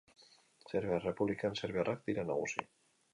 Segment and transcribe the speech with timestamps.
[0.69, 2.67] Serbiar Errepublikan serbiarrak dira nagusi.